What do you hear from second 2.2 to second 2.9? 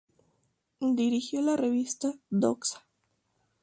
"Doxa.